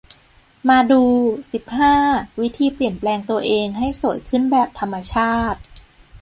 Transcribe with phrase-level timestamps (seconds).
[0.69, 1.03] มาดู
[1.51, 1.95] สิบห้า
[2.41, 5.59] วิธีเปลี่ยนแปลงตัวเอง ให้สวยขึ้นแบบธรรมชาติ